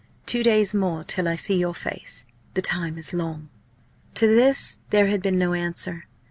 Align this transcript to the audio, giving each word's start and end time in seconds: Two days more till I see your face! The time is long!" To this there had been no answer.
Two 0.25 0.41
days 0.41 0.73
more 0.73 1.03
till 1.03 1.27
I 1.27 1.35
see 1.35 1.59
your 1.59 1.75
face! 1.75 2.25
The 2.55 2.61
time 2.63 2.97
is 2.97 3.13
long!" 3.13 3.49
To 4.15 4.25
this 4.25 4.79
there 4.89 5.05
had 5.05 5.21
been 5.21 5.37
no 5.37 5.53
answer. 5.53 6.07